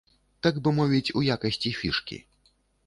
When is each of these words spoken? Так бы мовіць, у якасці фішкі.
Так 0.47 0.55
бы 0.63 0.69
мовіць, 0.79 1.13
у 1.21 1.23
якасці 1.37 1.77
фішкі. 1.83 2.23